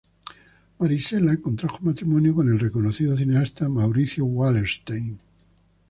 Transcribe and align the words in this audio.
Marisela 0.79 1.37
contrajo 1.39 1.77
matrimonio 1.81 2.33
con 2.33 2.49
el 2.49 2.57
reconocido 2.59 3.15
cineasta 3.15 3.69
Mauricio 3.69 4.25
Wallerstein. 4.25 5.19